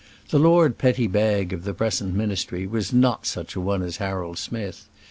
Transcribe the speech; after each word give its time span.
The 0.29 0.39
Lord 0.39 0.79
Petty 0.79 1.05
Bag 1.05 1.53
of 1.53 1.63
the 1.63 1.75
present 1.75 2.15
ministry 2.15 2.65
was 2.65 2.91
not 2.91 3.27
such 3.27 3.55
a 3.55 3.61
one 3.61 3.83
as 3.83 3.97
Harold 3.97 4.39
Smith. 4.39 4.87